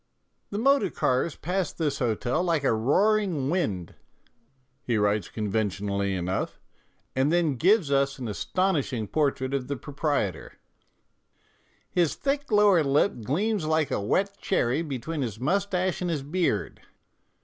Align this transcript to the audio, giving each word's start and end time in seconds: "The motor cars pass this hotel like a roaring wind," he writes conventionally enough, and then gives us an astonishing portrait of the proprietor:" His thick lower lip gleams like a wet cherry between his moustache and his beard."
"The 0.49 0.57
motor 0.57 0.89
cars 0.89 1.35
pass 1.35 1.71
this 1.71 1.99
hotel 1.99 2.41
like 2.43 2.63
a 2.63 2.73
roaring 2.73 3.51
wind," 3.51 3.93
he 4.81 4.97
writes 4.97 5.29
conventionally 5.29 6.15
enough, 6.15 6.59
and 7.15 7.31
then 7.31 7.53
gives 7.53 7.91
us 7.91 8.17
an 8.17 8.27
astonishing 8.27 9.05
portrait 9.05 9.53
of 9.53 9.67
the 9.67 9.75
proprietor:" 9.77 10.53
His 11.91 12.15
thick 12.15 12.51
lower 12.51 12.83
lip 12.83 13.21
gleams 13.21 13.65
like 13.67 13.91
a 13.91 14.01
wet 14.01 14.39
cherry 14.39 14.81
between 14.81 15.21
his 15.21 15.39
moustache 15.39 16.01
and 16.01 16.09
his 16.09 16.23
beard." 16.23 16.81